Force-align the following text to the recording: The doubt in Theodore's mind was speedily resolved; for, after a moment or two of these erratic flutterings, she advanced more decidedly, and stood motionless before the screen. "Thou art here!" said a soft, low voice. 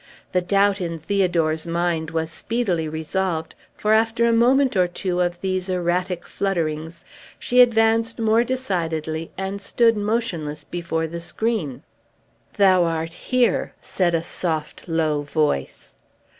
The 0.31 0.41
doubt 0.41 0.81
in 0.81 0.97
Theodore's 0.97 1.67
mind 1.67 2.09
was 2.09 2.31
speedily 2.31 2.87
resolved; 2.89 3.53
for, 3.75 3.93
after 3.93 4.25
a 4.25 4.33
moment 4.33 4.75
or 4.75 4.87
two 4.87 5.21
of 5.21 5.39
these 5.41 5.69
erratic 5.69 6.25
flutterings, 6.25 7.05
she 7.37 7.61
advanced 7.61 8.17
more 8.17 8.43
decidedly, 8.43 9.29
and 9.37 9.61
stood 9.61 9.95
motionless 9.95 10.63
before 10.63 11.05
the 11.05 11.19
screen. 11.21 11.83
"Thou 12.57 12.83
art 12.83 13.13
here!" 13.13 13.73
said 13.79 14.15
a 14.15 14.23
soft, 14.23 14.87
low 14.87 15.21
voice. 15.21 15.93